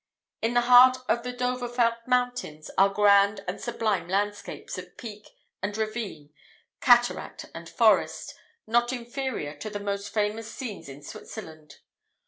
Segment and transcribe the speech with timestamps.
[0.41, 5.29] In the heart of the Dovrefeld Mountains are grand and sublime landscapes of peak
[5.61, 6.33] and ravine,
[6.81, 8.33] cataract and forest,
[8.65, 11.75] not inferior to the most famous scenes in Switzerland.